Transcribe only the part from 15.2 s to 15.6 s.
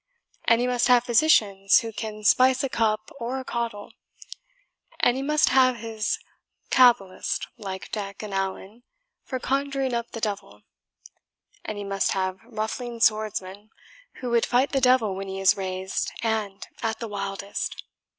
he is